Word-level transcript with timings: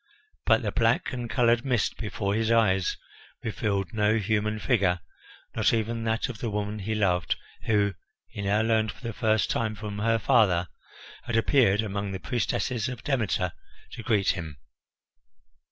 But 0.47 0.63
the 0.63 0.71
black 0.71 1.13
and 1.13 1.29
coloured 1.29 1.63
mist 1.63 1.97
before 1.97 2.33
his 2.33 2.49
eyes 2.49 2.97
revealed 3.43 3.93
no 3.93 4.15
human 4.17 4.57
figure, 4.57 4.99
not 5.55 5.73
even 5.75 6.05
that 6.05 6.27
of 6.27 6.39
the 6.39 6.49
woman 6.49 6.79
he 6.79 6.95
loved, 6.95 7.35
who, 7.65 7.93
he 8.27 8.41
now 8.41 8.61
learned 8.63 8.91
for 8.91 9.03
the 9.03 9.13
first 9.13 9.51
time 9.51 9.75
from 9.75 9.99
her 9.99 10.17
father, 10.17 10.69
had 11.25 11.35
appeared 11.37 11.83
among 11.83 12.13
the 12.13 12.19
priestesses 12.19 12.89
of 12.89 13.03
Demeter 13.03 13.51
to 13.91 14.01
greet 14.01 14.29
him. 14.29 14.57